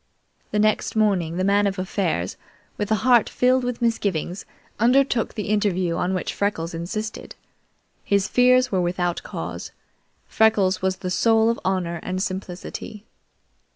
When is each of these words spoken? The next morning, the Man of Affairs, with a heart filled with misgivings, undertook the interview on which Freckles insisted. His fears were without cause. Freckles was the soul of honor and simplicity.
The 0.49 0.57
next 0.57 0.95
morning, 0.95 1.37
the 1.37 1.43
Man 1.43 1.67
of 1.67 1.77
Affairs, 1.77 2.35
with 2.75 2.89
a 2.91 2.95
heart 3.05 3.29
filled 3.29 3.63
with 3.63 3.83
misgivings, 3.83 4.45
undertook 4.79 5.35
the 5.35 5.49
interview 5.49 5.93
on 5.95 6.15
which 6.15 6.33
Freckles 6.33 6.73
insisted. 6.73 7.35
His 8.03 8.27
fears 8.27 8.71
were 8.71 8.81
without 8.81 9.21
cause. 9.21 9.71
Freckles 10.25 10.81
was 10.81 10.95
the 10.97 11.11
soul 11.11 11.51
of 11.51 11.59
honor 11.63 11.99
and 12.01 12.19
simplicity. 12.23 13.05